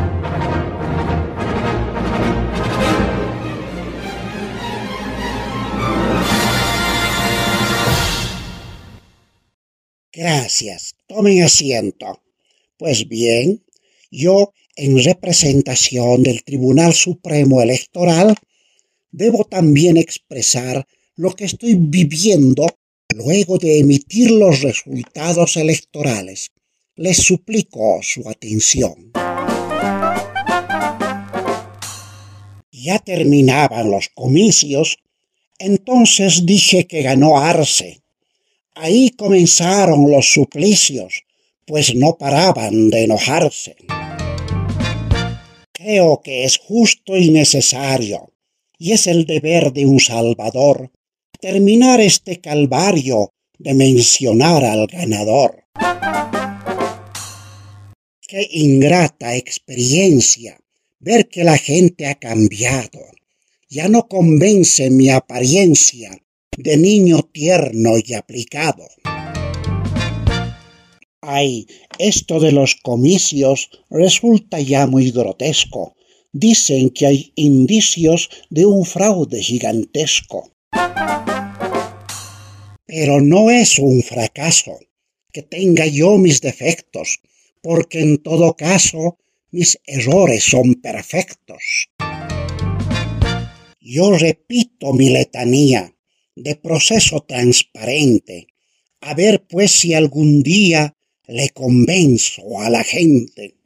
Gracias. 10.13 10.93
Tomen 11.07 11.41
asiento. 11.41 12.21
Pues 12.77 13.07
bien, 13.07 13.63
yo, 14.11 14.53
en 14.75 15.03
representación 15.03 16.21
del 16.21 16.43
Tribunal 16.43 16.93
Supremo 16.93 17.63
Electoral, 17.63 18.35
debo 19.11 19.43
también 19.45 19.97
expresar 19.97 20.85
lo 21.15 21.31
que 21.31 21.45
estoy 21.45 21.73
viviendo 21.75 22.67
luego 23.15 23.57
de 23.57 23.79
emitir 23.79 24.29
los 24.29 24.61
resultados 24.61 25.57
electorales. 25.57 26.51
Les 26.95 27.17
suplico 27.17 27.99
su 28.03 28.29
atención. 28.29 29.13
Ya 32.71 32.99
terminaban 32.99 33.89
los 33.89 34.09
comicios, 34.09 34.97
entonces 35.57 36.45
dije 36.45 36.85
que 36.85 37.01
ganó 37.01 37.39
Arce 37.39 38.02
Ahí 38.75 39.11
comenzaron 39.11 40.09
los 40.09 40.33
suplicios, 40.33 41.25
pues 41.65 41.93
no 41.95 42.17
paraban 42.17 42.89
de 42.89 43.03
enojarse. 43.03 43.75
Creo 45.71 46.21
que 46.23 46.43
es 46.43 46.57
justo 46.57 47.15
y 47.15 47.29
necesario, 47.29 48.33
y 48.79 48.93
es 48.93 49.05
el 49.05 49.25
deber 49.25 49.73
de 49.73 49.85
un 49.85 49.99
Salvador, 49.99 50.91
terminar 51.39 52.01
este 52.01 52.41
calvario 52.41 53.31
de 53.59 53.75
mencionar 53.75 54.65
al 54.65 54.87
ganador. 54.87 55.65
Qué 58.27 58.47
ingrata 58.51 59.35
experiencia 59.35 60.59
ver 60.99 61.29
que 61.29 61.43
la 61.43 61.57
gente 61.57 62.07
ha 62.07 62.15
cambiado. 62.15 62.99
Ya 63.69 63.87
no 63.87 64.07
convence 64.07 64.89
mi 64.89 65.09
apariencia 65.09 66.22
de 66.57 66.77
niño 66.77 67.23
tierno 67.31 67.93
y 68.03 68.13
aplicado. 68.13 68.87
Ay, 71.21 71.67
esto 71.99 72.39
de 72.39 72.51
los 72.51 72.75
comicios 72.75 73.69
resulta 73.89 74.59
ya 74.59 74.87
muy 74.87 75.11
grotesco. 75.11 75.95
Dicen 76.31 76.89
que 76.89 77.05
hay 77.05 77.31
indicios 77.35 78.29
de 78.49 78.65
un 78.65 78.85
fraude 78.85 79.41
gigantesco. 79.41 80.51
Pero 82.85 83.21
no 83.21 83.49
es 83.51 83.79
un 83.79 84.03
fracaso 84.03 84.77
que 85.31 85.43
tenga 85.43 85.85
yo 85.85 86.17
mis 86.17 86.41
defectos, 86.41 87.19
porque 87.61 88.01
en 88.01 88.17
todo 88.17 88.55
caso 88.55 89.17
mis 89.51 89.79
errores 89.85 90.43
son 90.43 90.75
perfectos. 90.75 91.87
Yo 93.79 94.11
repito 94.11 94.93
mi 94.93 95.09
letanía, 95.09 95.93
de 96.35 96.55
proceso 96.55 97.21
transparente, 97.21 98.47
a 99.01 99.13
ver 99.13 99.45
pues 99.47 99.71
si 99.71 99.93
algún 99.93 100.43
día 100.43 100.95
le 101.27 101.49
convenzo 101.49 102.59
a 102.59 102.69
la 102.69 102.83
gente. 102.83 103.57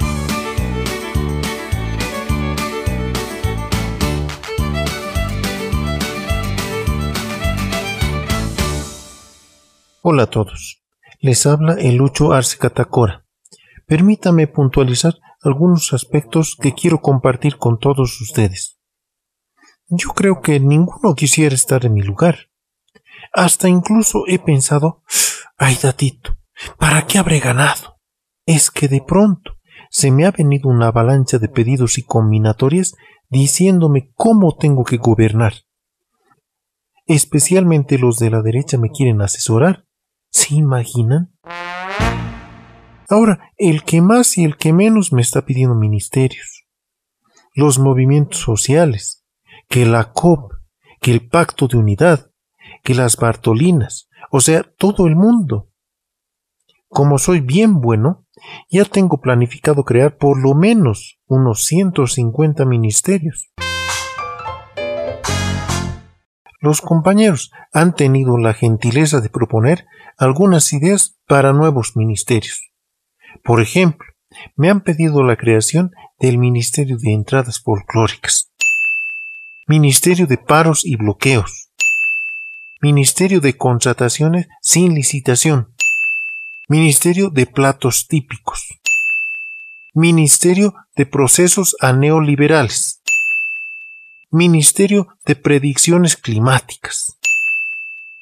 Hola 10.02 10.24
a 10.24 10.30
todos. 10.30 10.82
Les 11.20 11.46
habla 11.46 11.74
el 11.74 11.96
Lucho 11.96 12.32
Arce 12.32 12.58
Catacora. 12.58 13.26
Permítame 13.86 14.48
puntualizar 14.48 15.16
algunos 15.42 15.92
aspectos 15.92 16.56
que 16.62 16.74
quiero 16.74 17.02
compartir 17.02 17.58
con 17.58 17.78
todos 17.80 18.22
ustedes. 18.22 18.78
Yo 19.90 20.10
creo 20.10 20.42
que 20.42 20.60
ninguno 20.60 21.16
quisiera 21.16 21.56
estar 21.56 21.86
en 21.86 21.94
mi 21.94 22.02
lugar. 22.02 22.47
Hasta 23.38 23.70
incluso 23.70 24.24
he 24.28 24.40
pensado, 24.40 25.04
ay 25.58 25.78
datito, 25.82 26.38
¿para 26.78 27.08
qué 27.08 27.20
habré 27.20 27.40
ganado? 27.40 27.98
es 28.48 28.72
que 28.72 28.88
de 28.88 29.04
pronto 29.06 29.60
se 29.92 30.10
me 30.10 30.26
ha 30.26 30.32
venido 30.32 30.70
una 30.70 30.88
avalancha 30.88 31.38
de 31.38 31.50
pedidos 31.50 32.00
y 32.00 32.04
combinatorias 32.04 32.96
diciéndome 33.30 34.12
cómo 34.16 34.56
tengo 34.56 34.84
que 34.84 34.98
gobernar. 34.98 35.54
Especialmente 37.06 38.00
los 38.00 38.18
de 38.20 38.32
la 38.32 38.42
derecha 38.42 38.78
me 38.78 38.90
quieren 38.90 39.22
asesorar. 39.22 39.86
¿Se 40.30 40.56
imaginan? 40.56 41.34
Ahora, 43.10 43.52
el 43.58 43.84
que 43.84 44.02
más 44.02 44.38
y 44.38 44.44
el 44.44 44.58
que 44.58 44.74
menos 44.74 45.14
me 45.14 45.22
está 45.22 45.46
pidiendo 45.46 45.76
ministerios. 45.76 46.66
Los 47.54 47.80
movimientos 47.80 48.40
sociales, 48.40 49.26
que 49.70 49.86
la 49.86 50.12
COP, 50.12 50.52
que 51.02 51.12
el 51.12 51.28
Pacto 51.28 51.68
de 51.68 51.78
Unidad, 51.78 52.32
que 52.88 52.96
las 52.96 53.18
Bartolinas, 53.18 54.08
o 54.32 54.40
sea, 54.40 54.64
todo 54.64 55.08
el 55.08 55.18
mundo. 55.18 55.70
Como 56.88 57.18
soy 57.18 57.42
bien 57.42 57.82
bueno, 57.82 58.26
ya 58.70 58.86
tengo 58.86 59.20
planificado 59.20 59.84
crear 59.84 60.16
por 60.16 60.42
lo 60.42 60.56
menos 60.56 61.20
unos 61.26 61.66
150 61.66 62.64
ministerios. 62.64 63.52
Los 66.62 66.80
compañeros 66.80 67.52
han 67.74 67.94
tenido 67.94 68.38
la 68.38 68.54
gentileza 68.54 69.20
de 69.20 69.30
proponer 69.30 69.86
algunas 70.18 70.72
ideas 70.72 71.20
para 71.28 71.52
nuevos 71.52 71.98
ministerios. 71.98 72.72
Por 73.44 73.60
ejemplo, 73.60 74.08
me 74.56 74.70
han 74.70 74.80
pedido 74.80 75.24
la 75.24 75.36
creación 75.36 75.92
del 76.20 76.38
Ministerio 76.38 76.98
de 76.98 77.12
Entradas 77.12 77.60
Folclóricas, 77.60 78.50
Ministerio 79.68 80.26
de 80.26 80.38
Paros 80.38 80.86
y 80.86 80.96
Bloqueos, 80.96 81.67
Ministerio 82.80 83.42
de 83.42 83.58
Contrataciones 83.58 84.48
sin 84.62 84.94
licitación, 84.94 85.74
Ministerio 86.68 87.32
de 87.32 87.48
Platos 87.48 88.08
Típicos, 88.08 88.68
Ministerio 89.96 90.76
de 90.96 91.08
Procesos 91.08 91.76
a 91.82 91.92
Neoliberales, 91.94 93.02
Ministerio 94.30 95.08
de 95.26 95.36
Predicciones 95.36 96.18
Climáticas, 96.18 97.18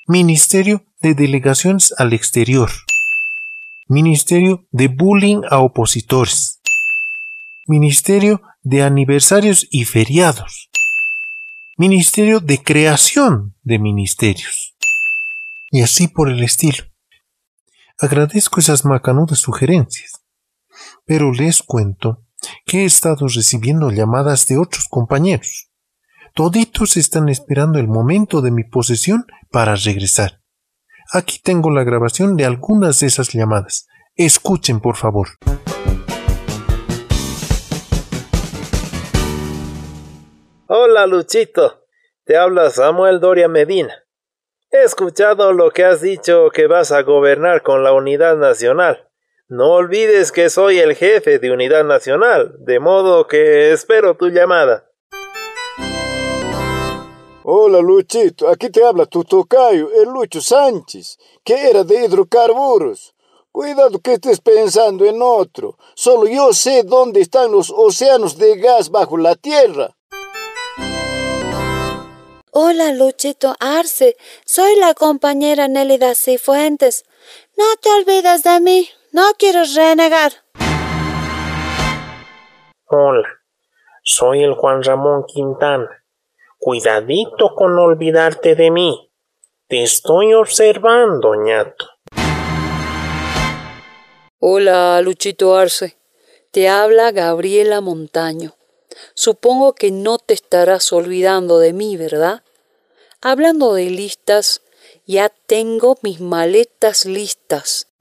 Ministerio 0.08 0.86
de 1.02 1.16
Delegaciones 1.16 1.94
al 1.98 2.14
Exterior, 2.14 2.72
Ministerio 3.90 4.66
de 4.72 4.88
Bullying 4.88 5.42
a 5.50 5.60
Opositores, 5.60 6.62
Ministerio 7.68 8.42
de 8.64 8.84
Aniversarios 8.84 9.68
y 9.70 9.84
Feriados, 9.84 10.70
Ministerio 11.78 12.40
de 12.40 12.64
Creación 12.64 13.56
de 13.64 13.80
Ministerios, 13.80 14.76
y 15.72 15.82
así 15.82 16.08
por 16.08 16.30
el 16.30 16.44
estilo. 16.44 16.86
Agradezco 18.00 18.60
esas 18.60 18.86
macanudas 18.86 19.40
sugerencias, 19.40 20.24
pero 21.06 21.32
les 21.32 21.62
cuento 21.62 22.24
que 22.66 22.84
he 22.84 22.86
estado 22.86 23.28
recibiendo 23.28 23.92
llamadas 23.92 24.48
de 24.48 24.58
otros 24.58 24.88
compañeros 24.90 25.70
Toditos 26.36 26.98
están 26.98 27.30
esperando 27.30 27.80
el 27.80 27.88
momento 27.88 28.42
de 28.42 28.52
mi 28.52 28.66
posesión 28.66 29.26
para 29.52 29.74
regresar. 29.76 30.42
Aquí 31.14 31.40
tengo 31.42 31.72
la 31.72 31.86
grabación 31.86 32.36
de 32.36 32.44
algunas 32.44 33.00
de 33.00 33.08
esas 33.08 33.32
llamadas. 33.32 33.88
Escuchen, 34.18 34.82
por 34.82 34.98
favor. 34.98 35.30
Hola, 40.78 41.08
Luchito. 41.08 41.86
Te 42.26 42.36
habla 42.36 42.70
Samuel 42.70 43.22
Doria 43.22 43.48
Medina. 43.48 43.94
He 44.70 44.84
escuchado 44.84 45.54
lo 45.54 45.72
que 45.72 45.86
has 45.86 46.02
dicho 46.02 46.50
que 46.54 46.68
vas 46.68 46.92
a 46.92 47.04
gobernar 47.04 47.64
con 47.64 47.82
la 47.82 47.94
Unidad 47.94 48.36
Nacional. 48.36 49.10
No 49.48 49.72
olvides 49.72 50.34
que 50.34 50.50
soy 50.50 50.80
el 50.80 50.96
jefe 50.96 51.40
de 51.40 51.50
Unidad 51.50 51.86
Nacional, 51.86 52.58
de 52.60 52.82
modo 52.82 53.26
que 53.26 53.72
espero 53.72 54.18
tu 54.18 54.28
llamada. 54.28 54.92
Hola 57.44 57.80
Luchito, 57.80 58.50
aquí 58.50 58.70
te 58.70 58.84
habla 58.84 59.06
tu 59.06 59.24
tocayo, 59.24 59.90
el 59.94 60.10
Lucho 60.10 60.42
Sánchez, 60.42 61.18
que 61.46 61.70
era 61.70 61.86
de 61.86 62.04
hidrocarburos. 62.04 63.16
Cuidado 63.50 64.00
que 64.00 64.16
estés 64.16 64.42
pensando 64.42 65.06
en 65.06 65.22
otro. 65.22 65.78
Solo 65.96 66.28
yo 66.28 66.52
sé 66.52 66.84
dónde 66.84 67.22
están 67.22 67.54
los 67.54 67.72
océanos 67.74 68.38
de 68.38 68.58
gas 68.58 68.90
bajo 68.90 69.16
la 69.16 69.36
tierra. 69.36 69.96
Hola 72.58 72.94
Luchito 72.94 73.54
Arce, 73.60 74.16
soy 74.46 74.78
la 74.78 74.94
compañera 74.94 75.68
Nélida 75.68 76.16
Cifuentes. 76.16 77.04
No 77.58 77.66
te 77.82 77.90
olvides 77.90 78.44
de 78.44 78.62
mí, 78.62 78.88
no 79.12 79.24
quiero 79.38 79.64
renegar. 79.76 80.32
Hola, 82.86 83.28
soy 84.06 84.42
el 84.42 84.54
Juan 84.54 84.84
Ramón 84.84 85.26
Quintana 85.26 86.02
Cuidadito 86.58 87.54
con 87.56 87.78
olvidarte 87.78 88.56
de 88.56 88.72
mí. 88.72 89.12
Te 89.68 89.84
estoy 89.84 90.34
observando, 90.34 91.36
ñato. 91.36 91.90
Hola, 94.40 95.02
Luchito 95.02 95.58
Arce. 95.58 95.98
Te 96.52 96.70
habla 96.70 97.12
Gabriela 97.12 97.82
Montaño. 97.82 98.54
Supongo 99.14 99.74
que 99.74 99.92
no 99.92 100.20
te 100.20 100.34
estarás 100.34 100.94
olvidando 100.94 101.60
de 101.60 101.74
mí, 101.74 101.98
¿verdad? 101.98 102.45
Hablando 103.28 103.74
de 103.74 103.90
listas, 103.90 104.62
ya 105.08 105.30
tengo 105.30 105.98
mis 106.04 106.22
maletas 106.22 107.08
listas. 107.08 107.92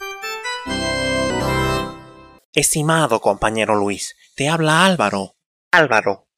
Estimado 2.52 3.20
compañero 3.20 3.74
Luis, 3.74 4.16
te 4.36 4.50
habla 4.50 4.84
Álvaro. 4.84 5.32
Álvaro, 5.72 6.28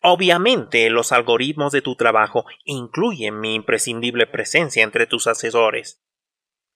Obviamente, 0.00 0.88
los 0.90 1.10
algoritmos 1.10 1.72
de 1.72 1.82
tu 1.82 1.96
trabajo 1.96 2.44
incluyen 2.62 3.40
mi 3.40 3.56
imprescindible 3.56 4.28
presencia 4.28 4.84
entre 4.84 5.08
tus 5.08 5.26
asesores. 5.26 6.00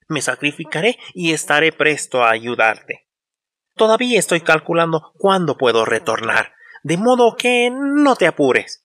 Me 0.09 0.23
sacrificaré 0.23 0.99
y 1.15 1.33
estaré 1.33 1.71
presto 1.71 2.25
a 2.25 2.31
ayudarte. 2.31 3.07
Todavía 3.77 4.19
estoy 4.19 4.41
calculando 4.41 5.13
cuándo 5.17 5.57
puedo 5.57 5.85
retornar, 5.85 6.53
de 6.83 6.97
modo 6.97 7.37
que 7.37 7.71
no 7.71 8.17
te 8.17 8.27
apures. 8.27 8.83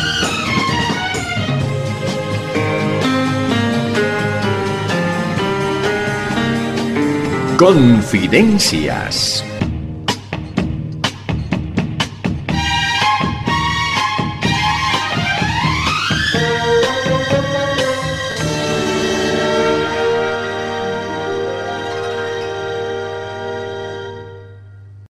Confidencias 7.61 9.45